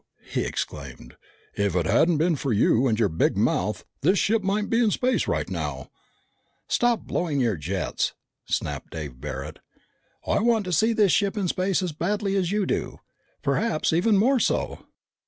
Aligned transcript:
he 0.31 0.43
exclaimed. 0.45 1.15
"If 1.55 1.75
it 1.75 1.85
hadn't 1.85 2.17
been 2.17 2.35
for 2.35 2.51
you 2.51 2.87
and 2.87 2.99
your 2.99 3.07
big 3.07 3.37
mouth, 3.37 3.85
this 4.01 4.17
ship 4.17 4.41
might 4.41 4.67
be 4.67 4.83
in 4.83 4.89
space 4.89 5.27
right 5.27 5.47
now!" 5.47 5.91
"Stop 6.67 7.01
blowing 7.01 7.39
your 7.39 7.55
jets!" 7.55 8.13
snapped 8.47 8.89
Dave 8.93 9.21
Barret. 9.21 9.59
"I 10.25 10.39
want 10.39 10.65
to 10.65 10.73
see 10.73 10.93
this 10.93 11.11
ship 11.11 11.37
in 11.37 11.47
space 11.47 11.83
as 11.83 11.91
badly 11.91 12.35
as 12.35 12.51
you 12.51 12.65
do. 12.65 12.99
Perhaps 13.43 13.93
even 13.93 14.17
more 14.17 14.39
so. 14.39 14.87